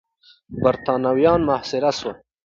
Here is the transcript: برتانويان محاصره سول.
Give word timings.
برتانويان 0.63 1.39
محاصره 1.49 1.91
سول. 1.99 2.15